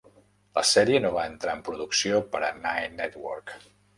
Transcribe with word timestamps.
La 0.57 0.61
sèrie 0.69 1.01
no 1.03 1.11
va 1.17 1.25
entrar 1.33 1.53
en 1.57 1.61
producció 1.69 2.23
per 2.33 2.43
a 2.47 2.51
Nine 2.63 2.91
Network. 3.03 3.57